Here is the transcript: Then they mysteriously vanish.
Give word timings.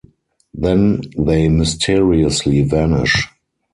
Then 0.55 1.01
they 1.15 1.47
mysteriously 1.47 2.63
vanish. 2.63 3.27